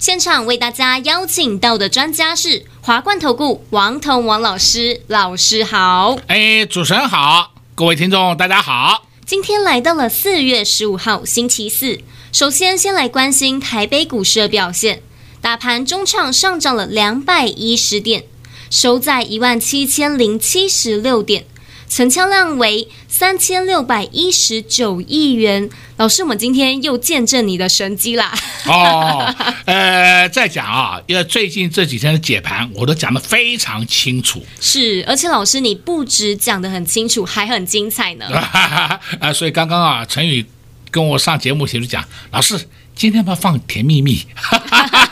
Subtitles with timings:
[0.00, 6.16] 现场为大家邀请到的专家是华冠投顾王彤王老师，老师好。
[6.26, 9.06] 哎，主持人好，各位听众大家好。
[9.26, 12.00] 今天来到了四月十五号星期四，
[12.32, 15.02] 首先先来关心台北股市的表现，
[15.42, 18.24] 大盘中场上涨了两百一十点，
[18.70, 21.44] 收在一万七千零七十六点。
[21.90, 25.68] 成交量为三千六百一十九亿元。
[25.96, 28.32] 老师，我们今天又见证你的神机啦！
[28.64, 29.34] 哦，
[29.66, 34.40] 呃，再讲啊，因为最近这几天的解盘，我都讲得非常清楚。
[34.60, 38.26] 是，而且老师你不止讲得很清楚，还很精彩呢。
[39.20, 40.46] 啊，所以刚刚啊，陈宇
[40.92, 42.56] 跟我上节目前就讲，老师
[42.94, 44.24] 今天要不要放甜蜜蜜？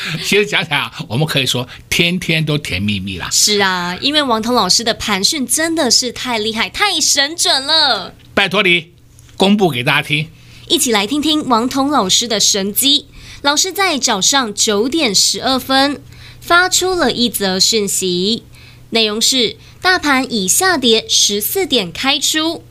[0.24, 3.28] 其实讲讲啊，我们可以说天天都甜蜜蜜啦。
[3.30, 8.14] 是啊，因为王彤老师的盘讯真的是太厉害、太神准了。
[8.34, 8.92] 拜托你
[9.36, 10.28] 公布给大家听，
[10.68, 13.06] 一起来听听王彤老师的神机。
[13.42, 16.02] 老师在早上九点十二分
[16.40, 18.44] 发出了一则讯息，
[18.90, 22.62] 内容是：大盘已下跌十四点开出，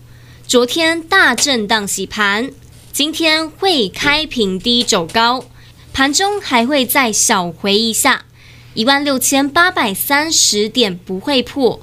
[0.48, 2.52] 昨天大震荡洗盘，
[2.92, 5.46] 今天会开平低走高。
[5.94, 8.26] 盘中还会再小回一下，
[8.74, 11.82] 一万六千八百三十点不会破，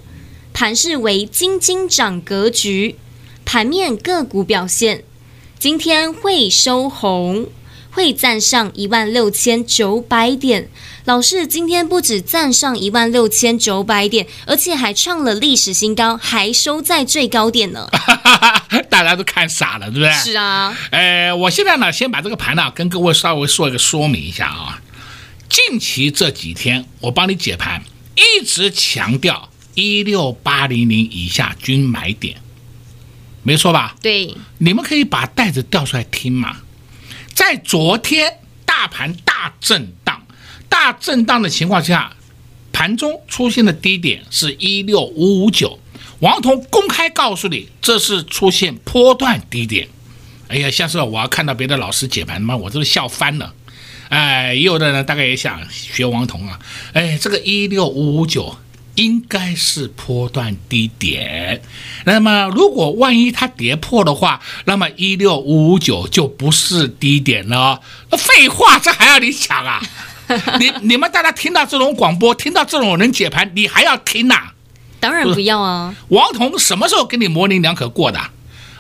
[0.52, 2.96] 盘势为金金涨格局。
[3.44, 5.04] 盘面个股表现，
[5.58, 7.46] 今天会收红，
[7.96, 10.68] 会站上一万六千九百点。
[11.06, 17.88] 老师今天不止站上一万六千九百点，而且还创了历史新高，还收在最高点呢。
[18.90, 20.12] 大家都看傻了，对不对？
[20.12, 20.76] 是啊。
[20.90, 24.82] 呃，我现在呢，先把这个盘呢，跟各位稍微说一个说明一下啊。
[25.48, 27.82] 近期这几天，我帮你解盘，
[28.14, 32.36] 一直强调一六八零零以下均买点，
[33.42, 33.96] 没错吧？
[34.02, 34.34] 对。
[34.58, 36.58] 你们可以把袋子调出来听嘛。
[37.36, 40.26] 在昨天大盘大震荡。
[40.70, 42.16] 大震荡的情况下，
[42.72, 45.78] 盘中出现的低点是一六五五九。
[46.20, 49.86] 王彤公开告诉你，这是出现波段低点。
[50.48, 53.52] 哎呀，像是我要看到别的老师解盘妈，我都是笑翻了。
[54.08, 56.58] 哎，也有的人大概也想学王彤啊。
[56.94, 58.56] 哎，这个一六五五九
[58.96, 61.62] 应该是波段低点。
[62.04, 67.80] 那么，如果万一它跌破的话，那么一六五五九就不是低点了。
[68.10, 69.80] 废话，这还要你讲啊？
[70.58, 74.52] 你你们大家听到这种广播，听到这种人解盘，你还要听呐、啊？
[74.98, 75.94] 当然不要啊！
[76.08, 78.18] 王彤什么时候跟你模棱两可过的？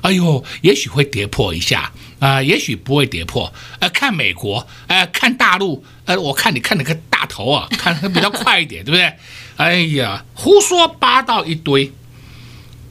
[0.00, 3.52] 哎呦，也许会跌破一下啊、呃，也许不会跌破。
[3.80, 9.12] 呃，看美国，呃，看大陆，呃，我看你看那个大头啊，看比较快一点，对不对？
[9.56, 11.92] 哎呀，胡说八道一堆。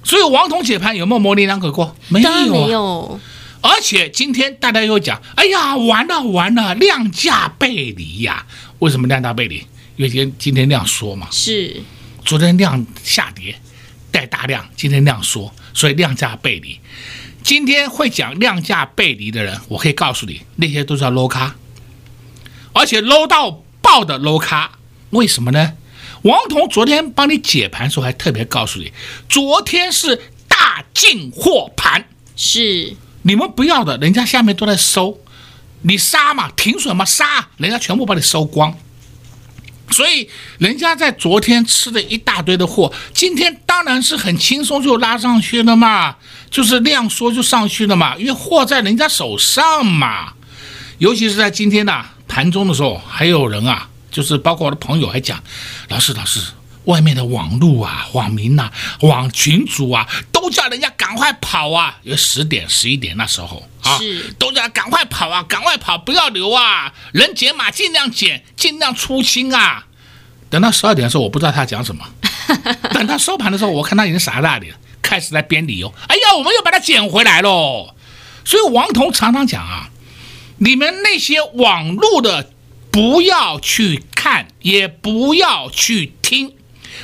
[0.04, 1.96] 所以王彤解盘有没有模棱两可过？
[2.10, 3.20] 没有、啊，没有。
[3.62, 8.46] 而且今天大家又讲，哎呀，完了完了，量价背离呀！
[8.80, 9.56] 为什么量价背离？
[9.96, 11.28] 因为今天今天量缩嘛。
[11.32, 11.82] 是。
[12.24, 13.56] 昨天量下跌
[14.12, 16.80] 带大量，今天量缩，所以量价背离。
[17.42, 21.56] 今天会讲量价背离的人，我可以告诉你，那些都是 low 咖，
[22.74, 24.72] 而且 low 到爆的 low 咖。
[25.12, 25.74] 为什么呢？
[26.26, 28.92] 王彤昨天帮你解盘的时候还特别告诉你，
[29.30, 32.04] 昨天是大进货盘。
[32.36, 32.96] 是。
[33.22, 35.20] 你们不要的，人家下面都在收，
[35.84, 38.76] 你杀嘛，停损嘛，杀，人家全部把你收光。
[39.92, 40.28] 所以
[40.58, 46.16] 人家在昨天吃的一大堆的货，今天当然是很轻松就拉上去了嘛，
[46.50, 50.34] 就是量缩就上去了嘛，因为货在人家手上嘛。
[50.98, 55.44] 尤其是在今天的盘中的时候，还有人啊，就是包括我的朋友还讲，
[55.90, 56.40] 老师，老师。
[56.86, 58.72] 外面的网路啊、网民呐、啊、
[59.02, 61.98] 网群主啊，都叫人家赶快跑啊！
[62.04, 66.94] 有十点、十一点那时候啊，是都叫赶快跑啊，赶快跑，不要留啊！
[67.14, 69.88] 能减码尽量减，尽量出清啊！
[70.52, 72.06] 等到十二点的时候，我不知道他讲什么。
[72.94, 75.92] 等到收盘的时候，我看他已经傻在那里了，开始在编理由。
[76.08, 77.96] 哎呀，我们又把它捡回来喽！
[78.46, 79.90] 所以王彤常常讲啊，
[80.60, 82.52] 你们那些网络的
[82.96, 86.54] 不要去看，也不要去听。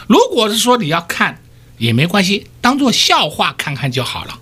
[0.07, 1.43] 如果是说你要看
[1.77, 4.39] 也没关系，当做笑话看看就好了。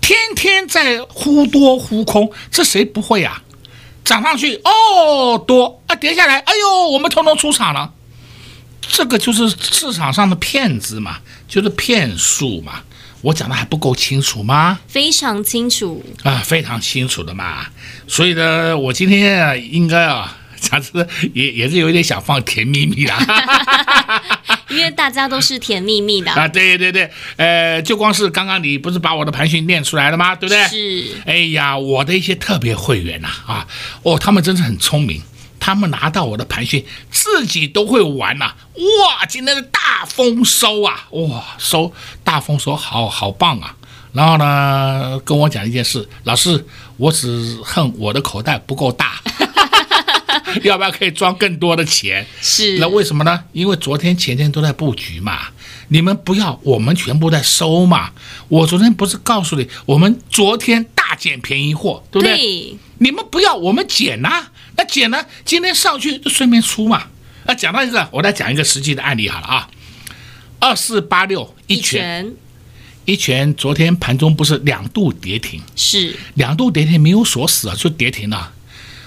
[0.00, 3.42] 天天在忽多忽空，这谁不会啊？
[4.04, 7.92] 涨上去哦多啊，跌下来，哎呦，我们统统出场了。
[8.82, 11.18] 这个就是市场上的骗子嘛，
[11.48, 12.82] 就是骗术嘛。
[13.22, 14.78] 我讲的还不够清楚吗？
[14.86, 17.66] 非常清楚啊，非常清楚的嘛。
[18.06, 20.90] 所以呢，我今天啊，应该啊，讲是
[21.34, 23.18] 也也是有点想放甜蜜蜜啦。
[24.68, 30.34] 因为大家都是甜蜜蜜的啊，对对对，呃，就光是刚刚你不是把我的盘讯念出来了吗？
[30.34, 30.64] 对不对？
[30.68, 31.16] 是。
[31.26, 33.66] 哎呀，我的一些特别会员呐，啊，
[34.02, 35.20] 哦，他们真是很聪明。
[35.64, 38.56] 他们拿到我的盘讯，自己都会玩呐、啊！
[38.74, 41.06] 哇，今天的大丰收啊！
[41.10, 41.92] 哇，收
[42.24, 43.76] 大丰收，好好棒啊！
[44.12, 46.66] 然后呢，跟我讲一件事，老师，
[46.96, 49.20] 我只恨我的口袋不够大，
[50.62, 52.26] 要不要可以装更多的钱？
[52.40, 53.44] 是，那为什么呢？
[53.52, 55.48] 因为昨天前天都在布局嘛，
[55.88, 58.10] 你们不要，我们全部在收嘛。
[58.48, 62.36] 我昨天不是告诉你，我们昨天大捡便宜货，对不对？
[62.36, 62.76] 对。
[62.98, 64.52] 你们不要，我们捡呐、啊。
[64.76, 65.24] 那捡呢？
[65.44, 67.04] 今天上去就顺便出嘛。
[67.44, 69.68] 那，讲到一个，我来讲一个实际的案例好了啊。
[70.60, 72.32] 二四八六一拳，
[73.04, 75.60] 一拳昨天盘中不是两度跌停？
[75.74, 78.52] 是两度跌停没有锁死啊，就跌停了。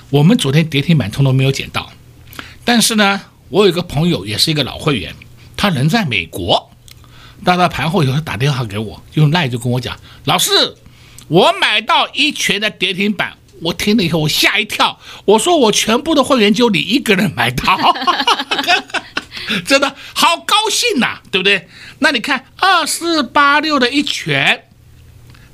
[0.09, 1.91] 我们昨天跌停板通通没有捡到。
[2.63, 5.15] 但是呢，我有一个朋友也是一个老会员，
[5.57, 6.71] 他人在美国，
[7.43, 10.51] 到了盘后以后他打电话给我，用赖就跟我讲：“老师，
[11.27, 14.99] 我买到一拳的跌停板。”我听了以后，我吓一跳。
[15.23, 17.79] 我说我全部的会员就你一个人买到，
[19.65, 21.69] 真的好高兴呐、对不对？
[21.99, 24.65] 那你看二四八六的一拳，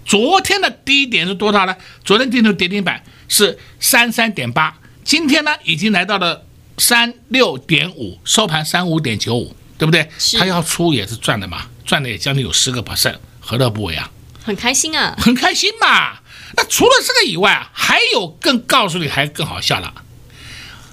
[0.03, 1.75] 昨天的低点是多少呢？
[2.03, 6.45] 昨天定的跌停板是三三点八，今天呢已经来到了
[6.77, 10.05] 三六点五，收盘三五点九五，对不对？
[10.37, 14.11] 他要出也是赚的嘛，赚的也将近有十个 percent，何乐不为啊？
[14.43, 16.19] 很开心啊，很开心嘛。
[16.57, 19.93] 那除了这个以外啊，还有更告诉你还更好笑了。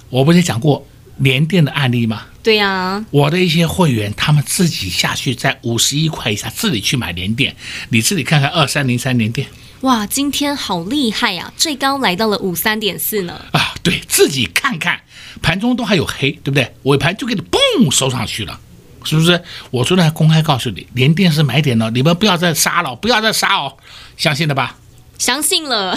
[0.09, 0.87] 我不是讲过
[1.17, 2.27] 联电的案例吗？
[2.41, 7.57] 对呀、啊，我的一些会员他们自己下去在五十一块以下自己去买联电，
[7.89, 9.49] 你自己看看二三零三联电。
[9.83, 13.41] 哇，今天好厉害呀、啊，最高来到了五三点四呢。
[13.53, 15.01] 啊，对自己看看，
[15.41, 16.75] 盘中都还有黑，对不对？
[16.83, 18.59] 尾盘就给你嘣收上去了，
[19.05, 19.41] 是不是？
[19.71, 23.77] 我昨天还公开告诉你，连电是买点了，你们不要再杀了，不要再杀哦，
[24.17, 24.77] 相信了吧？
[25.17, 25.97] 相信了，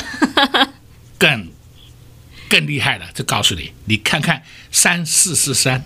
[1.18, 1.50] 更
[2.48, 5.83] 更厉害了，就告诉你，你看看三四四三，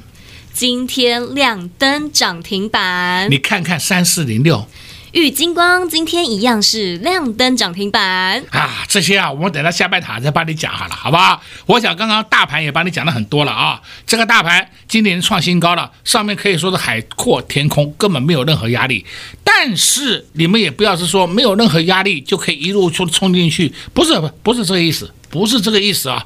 [0.54, 4.68] 今天亮灯涨停板，你看看三四零六。
[5.16, 8.84] 玉金光今天一样是亮灯涨停板啊！
[8.90, 11.42] 这些啊，我们等到下半场再帮你讲好了，好不好？
[11.68, 13.82] 我想刚刚大盘也帮你讲了很多了啊。
[14.06, 19.06] 这个大盘今年创新高了，上面可以说是海阔天空，根本没有任何压力。
[19.42, 26.26] 但是你们也不要是说没有任何压力就可以一路冲冲进去，不是不不是这个意思，不是这个意思啊。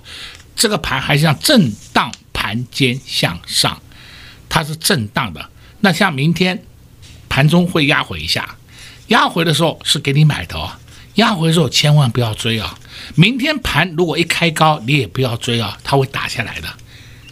[0.55, 3.79] 这个盘还是像震荡盘间向上，
[4.49, 5.47] 它是震荡的。
[5.81, 6.63] 那像明天
[7.29, 8.55] 盘中会压回一下。
[9.09, 10.79] 压回的时候是给你买的啊，
[11.15, 12.77] 压回的时候千万不要追啊！
[13.15, 16.67] 明天盘如果一开高，你也不要追啊，它会打下来的。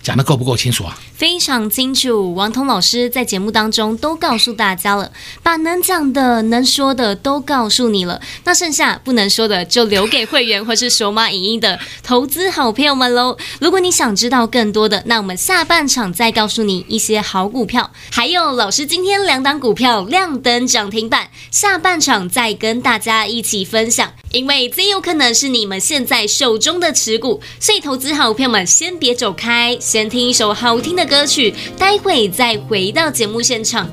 [0.02, 0.98] 讲的够不够清楚啊？
[1.18, 5.12] 非常清楚，王彤老师在节目当中都告诉大家了，
[5.42, 13.36] 把能讲的、能说的都告诉你了，那剩下不能说的就留给会员或是手码影音的投资好朋友们喽。
[13.60, 33.90] 如果你想知道更多的，那我们下半场再告诉你一些好股票，还有老师今天两档股票亮灯涨停板，下半场再跟大家一起分享，因为这有可能是你们现在手中的持股，所以投资好朋友们先别走开，先听一首好听的歌曲，待会再回到节目现场。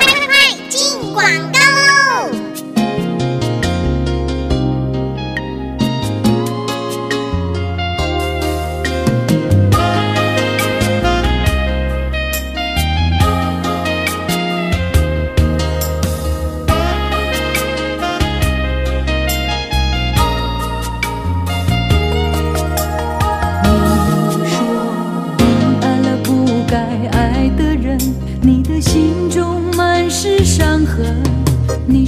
[0.00, 0.36] 快快快，
[0.68, 1.58] 进广告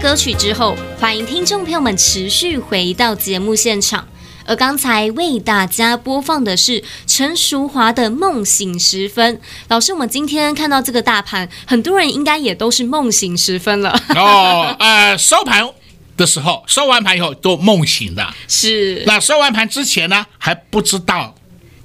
[0.00, 4.08] 歌曲之后，欢迎听众朋友们持续回到节目现场。
[4.46, 9.36] 而刚才为大家播放的是陈淑华的《梦醒时分》。
[9.68, 13.90] 老师，我们今天看到这个大盘，很多人应该也都是梦醒时分了。
[14.16, 15.68] 哦，呃，收盘
[16.16, 18.26] 的时候，收完盘以后都梦醒的。
[18.48, 19.04] 是。
[19.06, 21.34] 那收完盘之前呢，还不知道。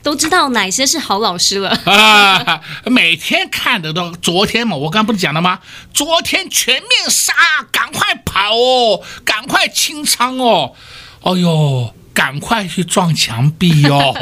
[0.06, 2.62] 都知道哪些是好老师了 啊！
[2.86, 5.62] 每天看的都，昨天嘛，我刚不是讲了吗？
[5.96, 7.34] 昨天全面杀，
[7.72, 10.74] 赶快跑哦，赶快清仓哦，
[11.22, 14.14] 哦哟，赶快去撞墙壁哦！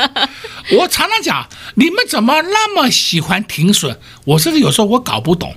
[0.78, 3.98] 我常常讲，你们怎么那么喜欢停损？
[4.24, 5.54] 我甚至有时候我搞不懂。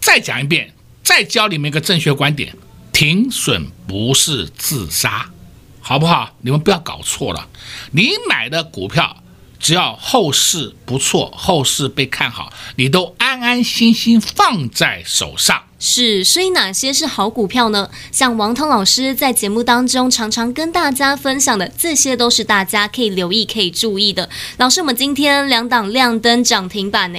[0.00, 2.56] 再讲一遍，再教你们一个正确观点：
[2.92, 5.30] 停损不是自杀。
[5.80, 6.30] 好不好？
[6.42, 7.48] 你们不要搞错了。
[7.92, 9.16] 你买的股票，
[9.58, 15.62] 只要后市不错，后市被看好，你都安安心心放在手上。
[15.78, 17.90] 是，所以哪些是好股票呢？
[18.12, 24.28] 像王涛老师在节目当中常常跟大家分享的，这些都是大家可以留意、可以注意的。
[24.58, 27.18] 老师，我们今天两档亮灯涨停板呢，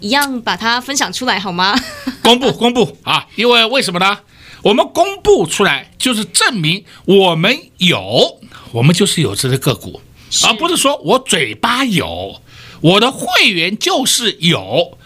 [0.00, 1.74] 一样把它分享出来好吗？
[2.22, 3.26] 公布，公布啊！
[3.36, 4.18] 因为为什么呢？
[4.64, 8.40] 我们公布出来，就是证明我们有，
[8.72, 10.00] 我们就是有这个个股，
[10.46, 12.40] 而不是说我嘴巴有，
[12.80, 14.96] 我的会员就是有，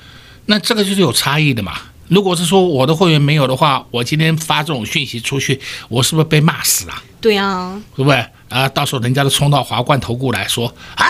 [0.47, 1.77] 那这个就是有差异的嘛。
[2.07, 7.03] 如果是说我的会员没有的话，我今天发这种讯息出去，我是不是被骂死啊？
[7.21, 8.25] 对啊，对不对？
[8.49, 11.05] 啊，到时候人家都冲到华冠投顾来说，啊，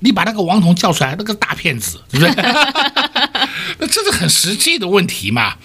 [0.00, 2.34] 你把那个王彤叫出来，那个大骗子，对不对？
[3.78, 5.56] 那这是很实际的问题嘛。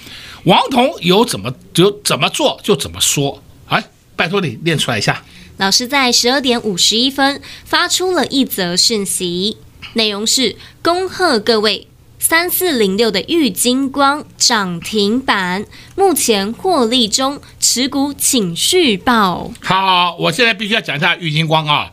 [0.43, 3.83] 王彤有怎么就怎么做就怎么说，哎，
[4.15, 5.24] 拜托你念出来一下。
[5.57, 9.57] 老师在十二点五十一分发出了一则讯息，
[9.93, 19.51] 内容是恭贺各位三四零六的玉金光涨停板，目前获利中，持股请续报。
[19.62, 21.91] 好，我现在必须要讲一下玉金光啊，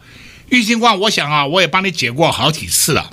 [0.49, 3.11] 玉金光，我想啊，我也帮你解过好几次了。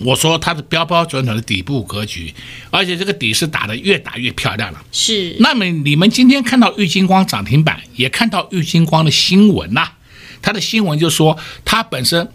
[0.00, 2.34] 我说它是标标准准的底部格局，
[2.70, 4.82] 而且这个底是打得越打越漂亮了。
[4.90, 5.36] 是。
[5.38, 9.92] 那么你们今天看到玉金光涨停板，也看到玉金光的新闻呐、啊，
[10.40, 12.32] 它的新闻就说它本身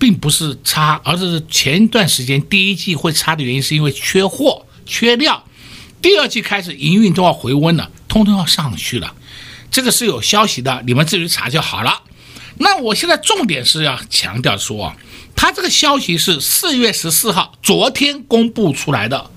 [0.00, 5.44] 并不是差，而是前一段时间第一季会差的原因是因为缺货、缺料，
[6.02, 9.14] 第二季开始营运都要回温了，通通要上去了。
[9.70, 12.02] 这个是有消息的，你们自己查就好了。
[12.58, 14.92] 那我现在重点是要强调说。
[15.40, 19.30] 他这个消息是四月十四号，昨天公布出来的，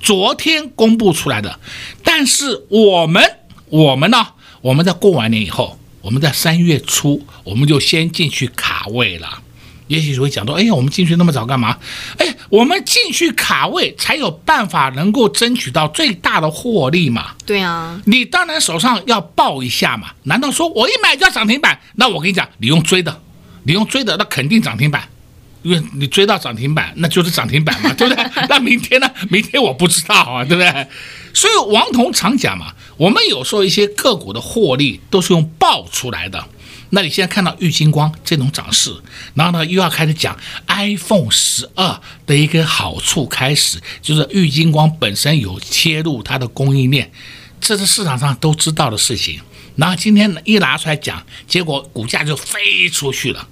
[0.00, 1.60] 昨天公布出来的。
[2.02, 3.22] 但是我们，
[3.66, 4.30] 我们呢？
[4.62, 9.44] 我们在过完年以后，我们在三月初，我们就先进去卡位了。
[9.86, 11.78] 也许会讲到，哎呀，我们进去那么早干嘛？
[12.18, 17.36] 哎，我们进去卡位才有办法能够争取到最大的获利嘛。
[17.46, 20.08] 对啊，你当然手上要报一下嘛。
[20.24, 21.78] 难道说我一买就要涨停板？
[21.94, 23.22] 那我跟你讲，你用追的，
[23.62, 25.08] 你用追的，那肯定涨停板。
[25.62, 28.24] 因为你追到涨停板，那就是涨停板嘛， 对不对？
[28.48, 29.10] 那明天呢？
[29.30, 30.86] 明天我不知道啊，对不对？
[31.34, 36.48] 所以王彤常讲嘛，我们有时候一些个股的获利都是用爆出来的。
[36.90, 38.96] 那你现在看到玉金光这种涨势，
[39.34, 40.34] 然后呢又要开始讲
[40.68, 47.10] iPhone 十二的一个好处，开始就是玉金光本身有切入它的供应链，
[47.60, 49.38] 这是市场上都知道的事情。
[49.76, 53.46] 然后今天呢一拿出来讲，结果股价就飞出去了。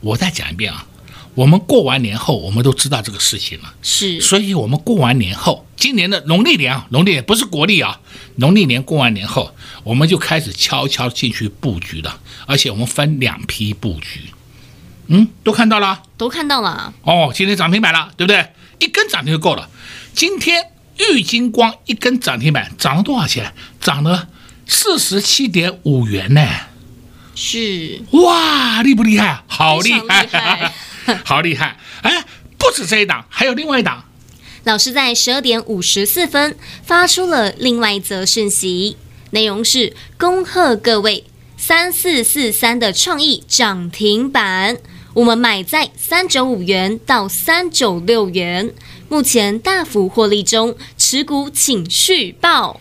[0.00, 0.84] 我再讲一遍啊。
[1.34, 3.72] 我们过完年后，我们都知道这个事情了。
[3.82, 7.98] 是，所以我们过完年后，今年的农历年啊，农历年不是国历啊，
[8.36, 14.20] 农历年过完年后，我们就开始悄悄进去布局了，而且我们分两批布局。
[15.06, 16.92] 嗯，都看到了，都看到了。
[17.02, 18.46] 哦，今天涨停板了，对不对？
[18.78, 19.68] 一根涨停就够了。
[20.12, 23.54] 今天玉金光一根涨停板涨了多少钱？
[23.80, 24.28] 涨了
[24.66, 26.46] 四十七点五元呢。
[27.34, 29.42] 是，哇，厉不厉害？
[29.46, 30.72] 好厉害！
[31.24, 31.76] 好厉害！
[32.02, 32.24] 哎，
[32.58, 34.04] 不止这一档，还有另外一档。
[34.64, 38.96] 老师在十二点五十四分发出了另外一则讯息，
[39.30, 41.24] 内容是恭贺各位
[41.56, 44.78] 三四四三的创意涨停板，
[45.14, 48.72] 我们买在三九五元到三九六元，
[49.08, 52.80] 目前大幅获利中，持股请续报。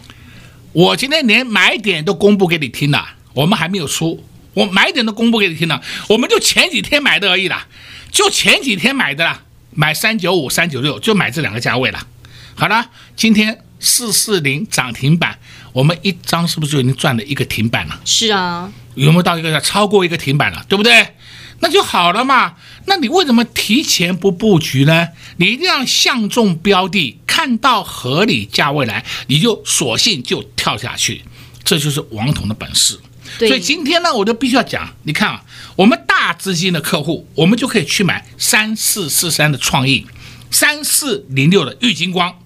[0.73, 7.67] 我今天连买点都公布给你听了，我们还没有出，我买点都公布给你听了，我们就前几天买的而已啦。
[8.11, 12.07] 就前几天买的啦，买三九五、三九六，就买这两个价位了。
[12.55, 15.39] 好了，今天四四零涨停板，
[15.71, 17.99] 我们一张是不是就已经赚了一个停板了？
[18.05, 20.63] 是啊，有没有到一个超过一个停板了？
[20.67, 21.15] 对不对？
[21.61, 22.55] 那就好了嘛。
[22.85, 25.09] 那你为什么提前不布局呢？
[25.37, 31.23] 你一定要相中标的，看到合理价位来，你就索性就跳下去，
[31.63, 32.99] 这就是王彤的本事。
[33.37, 35.43] 对所以今天呢，我就必须要讲，你看啊，
[35.75, 40.05] 我们大资金的客户，我们就可以去买三四四三的创意，
[40.51, 42.37] 三四零六的玉金光。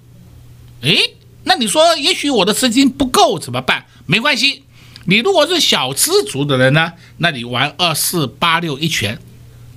[0.80, 3.86] 诶，那你说，也许我的资金不够怎么办？
[4.06, 4.64] 没关系，
[5.08, 9.20] 你如果是小资族的人呢， 那你玩二四八六一拳，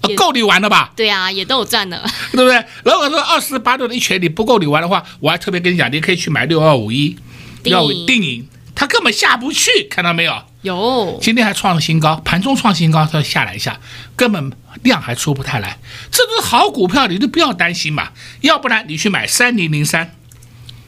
[0.03, 0.93] 呃，够你玩了吧？
[0.95, 2.65] 对啊，也都有赚的， 对不对？
[2.85, 7.17] 如果说二四八六的一拳你不够你玩的话，我还特别跟你讲，你可以去买六二五一，
[7.65, 10.45] 要定影，它根本下不去，看到没有？
[10.63, 13.79] 有，今天还创了新高，盘中创新高，它下来一下，
[14.17, 15.79] 根本量还出不太来，
[16.11, 18.11] 这都是好股票，你就不要担心嘛。
[18.41, 20.17] 要不然你去买三零零三，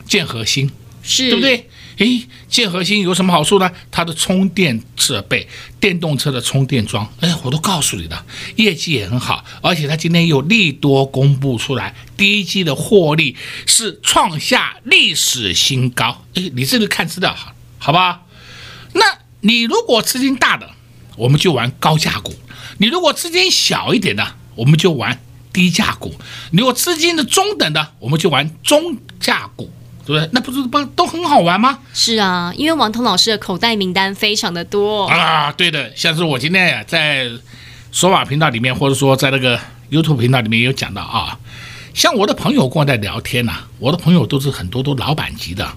[0.04, 0.70] 建和兴，
[1.02, 1.68] 是对不对？
[1.98, 3.70] 诶，建和兴有什么好处呢？
[3.90, 5.46] 它的充电设备，
[5.78, 8.24] 电动车的充电桩，哎，我都告诉你了，
[8.56, 16.24] 业绩也很好，而且它今天有利多公布出来，第一季的获利是创下历史新高。
[16.34, 18.22] 哎，你这个看资料好，好吧？
[19.40, 19.50] 那。
[19.52, 20.70] 你如果资金大的，
[21.16, 22.32] 我们就玩高价股；
[22.78, 25.20] 你如果资金小一点的，我们就玩
[25.52, 26.10] 低价股；
[26.52, 29.70] 你如果资金的中等的，我们就玩中价股，
[30.06, 30.28] 对不对？
[30.32, 31.78] 那不是不都很好玩吗？
[31.92, 35.50] 是啊，因为王彤老师的口袋名单非常的多啊。
[35.52, 37.28] 对的，像是我今天呀，在
[37.92, 39.58] 说法频道里面，或者说在那个
[39.90, 41.38] YouTube 频道里面有讲到啊，
[41.92, 45.68] 像我的朋友跟我在聊天呐、啊，我的朋友都是很多都老板级的。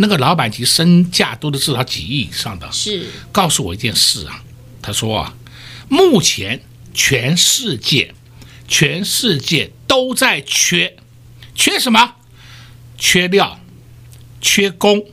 [0.00, 4.44] 那个老板级身价都是至少几亿以上的，是告诉我一件事啊，
[4.80, 5.34] 他说啊，
[5.88, 6.62] 目前
[6.94, 8.14] 全世界，
[8.68, 10.96] 全世界都在缺，
[11.52, 12.14] 缺什么？
[12.96, 13.58] 缺料，
[14.40, 15.04] 缺工，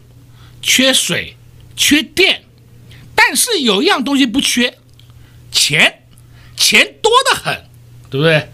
[0.61, 1.35] 缺水，
[1.75, 2.43] 缺电，
[3.15, 4.77] 但是有一样东西不缺，
[5.51, 6.03] 钱，
[6.55, 7.65] 钱多得很，
[8.11, 8.51] 对不对？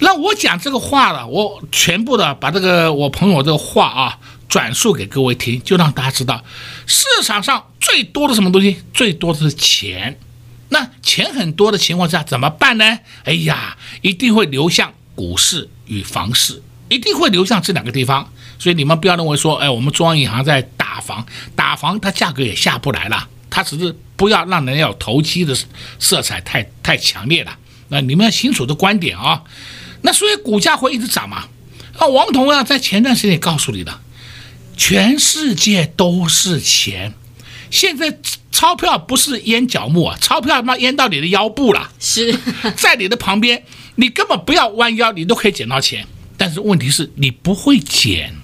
[0.00, 4.18] 那我讲这个话了，我全部的把这个我朋友这个话啊。
[4.48, 6.44] 转述给各位听，就让大家知道
[6.86, 8.76] 市场上最多的什么东西？
[8.94, 10.18] 最多的是钱。
[10.68, 12.98] 那钱很多的情况下怎么办呢？
[13.24, 18.32] 哎呀，一定会流向股市与房市，一定会流向这两个地方。
[18.58, 25.56] 所以你们不要认为说，哎，我们中央银行在打房，打房它价格也下不来了，它只是不要让人有投机的
[25.98, 27.56] 色彩太太强烈了。
[27.88, 29.42] 那你们要清楚的观点啊。
[30.02, 31.44] 那所以股价会一直涨嘛？
[32.00, 34.00] 那王彤啊，在前段时间也告诉你的。
[34.76, 37.14] 全世界都是钱，
[37.70, 38.18] 现在
[38.52, 41.90] 钞票不是淹脚目啊，钞票他妈淹到你的腰部了。
[41.98, 42.38] 是
[42.76, 43.64] 在你的旁边，
[43.96, 46.06] 你根本不要弯腰，你都可以捡到钱。
[46.36, 48.34] 但是问题是你不会捡，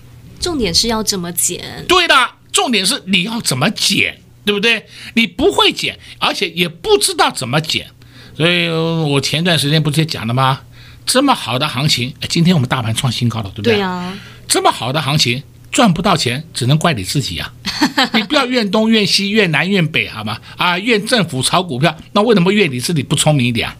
[0.40, 1.84] 重点是要怎么捡？
[1.86, 2.14] 对的，
[2.50, 4.86] 重点是你要怎么捡，对不对？
[5.14, 7.86] 你不会捡，而且也不知道怎么捡。
[8.34, 10.62] 所以我前段时间不是也讲了吗？
[11.04, 13.74] 这么好的行情，今天我们大盘创新高了，对不对？
[13.74, 14.18] 对啊，
[14.48, 15.42] 这么好的行情。
[15.72, 17.50] 赚不到钱，只能怪你自己呀、
[17.96, 18.10] 啊！
[18.14, 20.38] 你不要怨东怨西怨南怨北，好吗？
[20.56, 23.76] 啊，怨政府炒股票，那为什么怨你自己不聪明一点啊？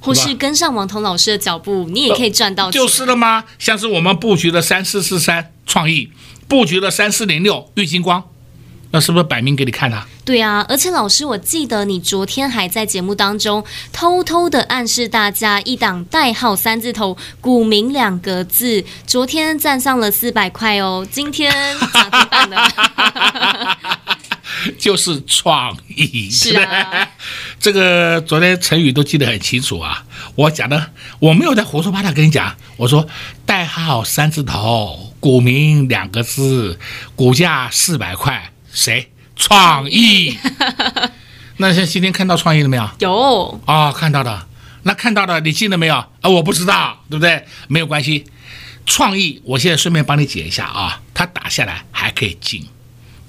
[0.00, 2.80] 或是跟上王彤老师的脚步，你也可以赚到钱。
[2.80, 3.44] 就是了吗？
[3.58, 6.10] 像是我们布局的三四四三创意，
[6.48, 8.24] 布局的三四零六玉金光。
[8.96, 10.02] 那是不是摆明给你看的？
[10.24, 21.52] 对啊，而且老师，我记得你昨天还在节目当中偷偷的暗示大家一档代号三字头、股民两个字，昨天站上了四百块哦，今天
[21.92, 23.78] 涨停板了，
[24.80, 27.06] 就是创意，是啊，
[27.60, 30.04] 这个昨天成语都记得很清楚啊。
[30.36, 33.06] 我讲的我没有在胡说八道跟你讲，我说
[33.44, 36.78] 代号三字头，股民两个字，
[37.14, 38.52] 股价四百块。
[38.76, 39.10] 谁？
[39.34, 40.36] 创意？
[41.56, 42.90] 那像今天看到创意了没有？
[42.98, 44.46] 有啊、哦，看到的。
[44.82, 45.94] 那看到的，你进了没有？
[45.94, 47.46] 啊，我不知道，对不对？
[47.68, 48.26] 没有关系。
[48.84, 51.00] 创意，我现在顺便帮你解一下啊。
[51.14, 52.66] 它打下来还可以进，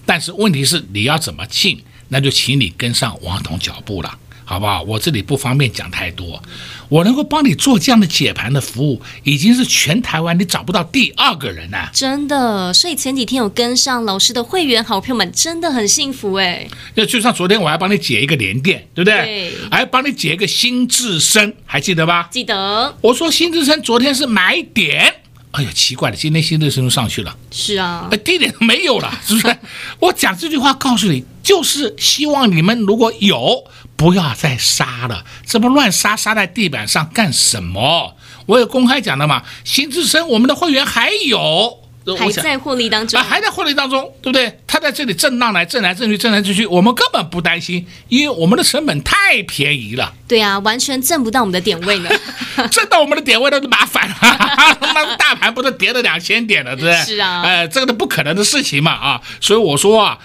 [0.06, 1.82] 但是问题是你要怎么进？
[2.10, 4.20] 那就请你跟上王彤脚步了。
[4.44, 4.82] 好不好？
[4.84, 6.42] 我这里不方便讲太多，
[6.90, 11.90] 我能够帮你做这样的解盘的服务，已经是全台湾你找不到第二个人了。
[11.94, 16.68] 真的，所以前几天有跟上老师的会员好朋友们，真的很幸福哎。
[16.96, 19.26] 那就像昨天我还帮你解一个连电，对不对？
[19.26, 19.54] 对。
[19.70, 22.30] 还帮你解一个新智深，还记得吧？
[22.32, 22.96] 记得。
[23.02, 25.14] 我说新智深昨天是买点，
[25.52, 27.36] 哎呀，奇怪了，今天新智深又上去了。
[27.52, 28.08] 是啊。
[28.12, 29.58] 哎，低点没有了，是不是？
[30.00, 33.64] 我讲这句话告诉你，就是希望你们如果有。
[33.98, 38.16] 不要再杀了，这么乱杀，杀在地板上干什么？
[38.46, 39.44] 我有公开讲的嘛。
[39.66, 41.80] 新智深，我们的会员还有，
[42.18, 44.60] 还在获利当中，啊，还在获利当中，对不对？
[44.68, 50.14] 他在这里震荡来震来震去震来震去，我们根本不担心，因为我们的成本太便宜了。
[50.28, 52.10] 对啊，完全震不到我们的点位呢，
[52.70, 54.16] 震到我们的点位那就麻烦了。
[54.94, 56.96] 那大盘不是跌了两千点了，对不对？
[57.04, 59.22] 是啊，呃，这个都不可能的事情嘛啊！
[59.42, 60.20] 所以我说啊，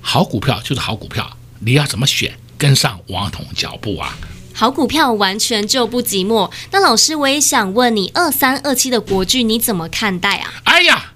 [0.00, 2.34] 好股票就是好股票，你要怎么选？
[2.64, 4.16] 跟上王彤脚步啊！
[4.54, 6.50] 好股票完全就不寂寞。
[6.70, 10.50] 那老师，我也想问你，二三二七的国剧你怎么看待啊？
[10.64, 11.12] 哎呀！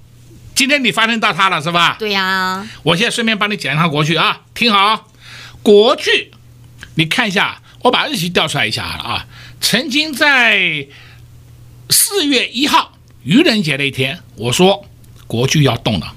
[0.54, 1.96] 今天你发现到它了是吧？
[1.98, 5.08] 对呀、啊，我现在顺便帮你讲一下国剧啊，听好，
[5.62, 6.32] 国剧，
[6.96, 9.26] 你看一下，我把日期调出来一下啊，
[9.58, 10.86] 曾经在
[11.88, 14.84] 四月一号愚人节那一天，我说
[15.26, 16.14] 国剧要动了，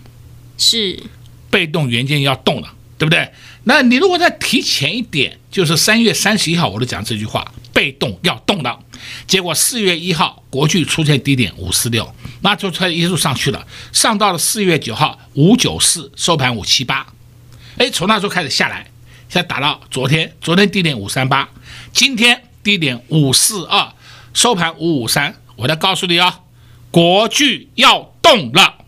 [0.58, 1.02] 是
[1.50, 3.32] 被动元件要动了，对不对？
[3.63, 8.80] 那你如果再提前一点，就是三月三十一号，我都讲这句话，被动要动了。
[9.28, 17.06] 结果四月一号，国巨出现低点五四六，那就它一路上去了，上到了四月九号五九四，收盘五七八，
[17.78, 18.89] 哎，从那时候开始下来，
[19.30, 21.47] 现在打到昨天，昨天低点五三八，
[21.93, 23.93] 今天低点五四二，
[24.34, 25.36] 收盘五五三。
[25.56, 26.39] 我再告诉你啊，
[26.89, 28.81] 国巨要动了。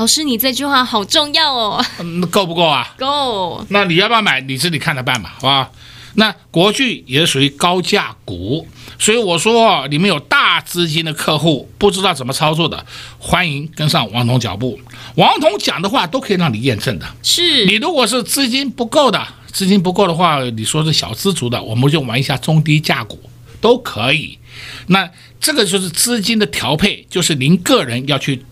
[0.00, 1.84] 老师，你这句话好重要哦。
[1.98, 2.94] 嗯，够不够啊？
[2.96, 3.62] 够。
[3.68, 4.40] 那你要不要买？
[4.40, 5.70] 你自己看着办吧，好吧？
[6.14, 8.66] 那国巨也是属于高价股，
[8.98, 12.82] 所以我说，你们有大资金的客户不知道怎么操作的，
[13.18, 14.80] 欢迎跟上王彤脚步。
[15.16, 17.04] 王彤讲的话都可以让你验证的。
[17.22, 23.20] 是你如果是资金不够的，资金不够的话，你说是小资族的，我们就玩一下中低价股
[23.60, 24.38] 都可以。
[24.86, 28.42] 那这个就是资金的调配，就是您个人要去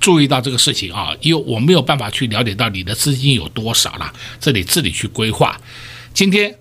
[0.00, 5.60] 注意到这个事情啊，因为我没有办法去了解到你的资金有多少了，这里自己去规划。
[6.12, 6.54] 今天。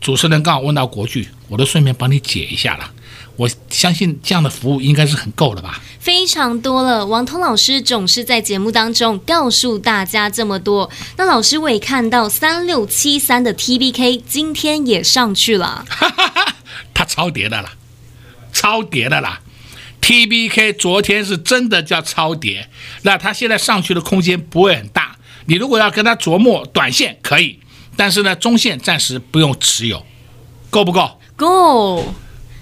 [0.00, 2.90] 主持人刚好问到国巨，我都顺便帮你解一下了。
[3.36, 5.80] 我相信这样的服务应该是很够了吧？
[5.98, 7.06] 非常多了。
[7.06, 10.90] 王通老师总是在节目当中告诉大家这么多。
[11.16, 15.86] 那老师我也看到三六七三的 TBK 今天也上去了，
[16.92, 17.72] 它超跌的啦，
[18.52, 19.40] 超跌的啦。
[20.04, 22.68] TBK 昨天是真的叫超跌，
[23.04, 25.16] 那它现在上去的空间不会很大。
[25.46, 27.58] 你如果要跟它琢磨短线可以。
[27.96, 30.04] 但是呢，中线暂时不用持有，
[30.68, 31.18] 够不够？
[31.36, 32.04] 够。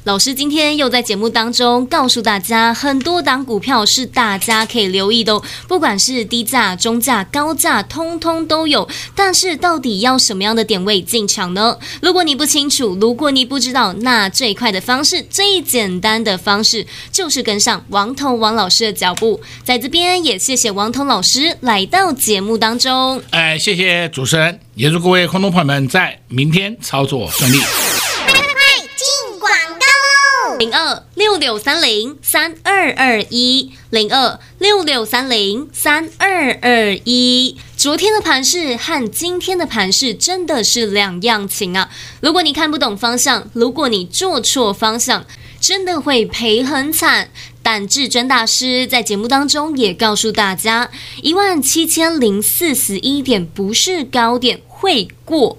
[0.04, 8.88] 老师今天又在节目当中告诉大家，很多档股票是大家可以留意的，不管是低价、中价、高价，通通都有。
[9.14, 11.78] 但是到底要什么样的点位进场呢？
[12.00, 19.40] 如果你不清楚，如果你不知道，那最快的方式、最简单的方式，就是跟上王彤王老师的脚步。
[19.62, 23.22] 在这边也谢谢王彤老师来到节目当中。
[23.30, 27.58] 哎，谢谢主持人，也祝各位观众朋友们在明天操作顺利。
[30.62, 37.56] 零二六六三零三二二一，零二六六三零三二二一。
[37.76, 41.90] 昨天的盘势和今天的盘势真的是两样情啊！
[42.20, 45.26] 如果你看不懂方向，如果你做错方向，
[45.60, 47.30] 真的会赔很惨。
[47.64, 50.88] 但至尊大师在节目当中也告诉大家，
[51.22, 55.58] 一万七千零四十一点不是高点，会过。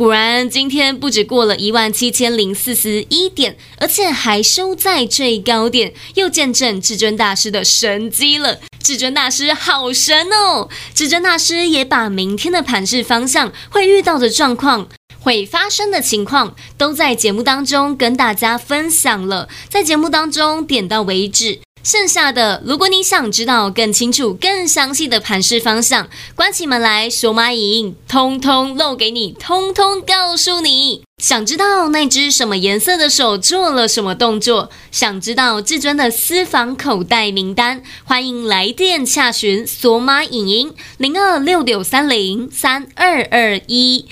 [0.00, 8.60] 果然，今天不止过了一万七千零四十一点，而且还收在最高点，又见证至尊大师的神迹了。
[8.82, 10.70] 至尊大师好神哦！
[10.94, 21.60] 至尊大师也把明天的盘势方向、会遇到的状况、会发生的情况，都在节目当中跟大家分享了，在节目当中点到为止。
[21.82, 31.02] 剩下的，如果你想知道更清楚、更详细的盘势方向，关起门来索马影音，通通露给你，通通告诉你。
[31.22, 34.70] 想知道那只什么颜色的手做了什么动作？
[34.90, 37.82] 想知道至尊的私房口袋名单？
[38.04, 44.06] 欢迎来电洽询索马影音零二六六三零三二二一。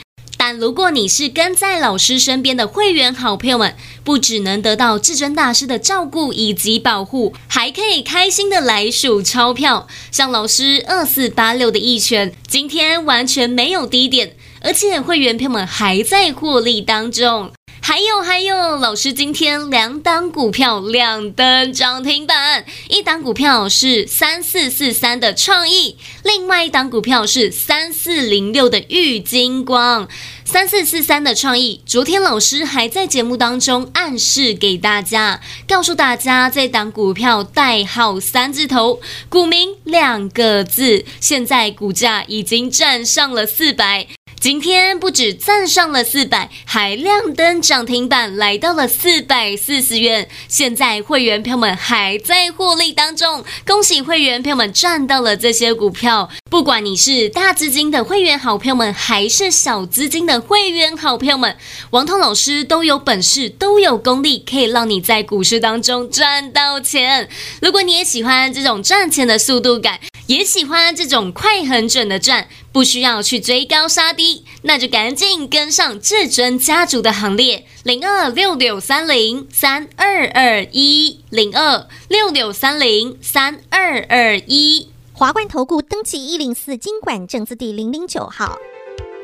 [0.56, 9.88] 如果你是跟在老师身边的会员好朋友们，不只能得到至尊大师的照顾以及保护，还可以开心的来数钞票。
[10.10, 17.50] 像老师二四八六的一拳，今天完全没有低点，而且会员朋友们还在获利当中。
[17.88, 30.06] 还有还有，老师今天两档股票亮灯涨停板，一档股票是三四四三的创意，另外一档股票是三四零六的玉金光。
[30.44, 44.06] 三四四三的创意，昨天老师还在节目当中暗示给大家，告诉大家这档股票代号三字头，股名两个字，现在股价已经站上了四百。
[44.40, 50.28] 今天不止站上了四百，还亮灯涨停板，来到了四百四十元。
[50.46, 56.30] 现在会员朋友们还在获利当中，恭喜会员朋友们赚到了这些股票。
[56.48, 61.56] 不管你是大资金的会员好朋友们，还是小资金的会员好朋友们，
[61.90, 67.28] 王彤老师都有本事，都有功力，可以让你在股市当中赚到钱。
[67.60, 69.98] 如果你也喜欢这种赚钱的速度感，
[70.28, 72.48] 也喜欢这种快很准的赚。
[72.70, 84.90] 不需要去追高杀低，那就赶紧跟上至尊家族的行列，零二六六三零三二二一，零二六六三零三二二一。
[85.12, 88.56] 华冠投顾登记一零四经管证字第零零九号。